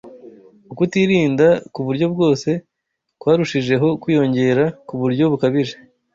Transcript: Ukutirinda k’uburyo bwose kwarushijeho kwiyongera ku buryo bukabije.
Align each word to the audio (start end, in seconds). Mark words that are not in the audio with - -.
Ukutirinda 0.71 1.47
k’uburyo 1.73 2.05
bwose 2.13 2.49
kwarushijeho 3.19 3.87
kwiyongera 4.01 4.63
ku 4.87 4.93
buryo 5.01 5.23
bukabije. 5.31 5.75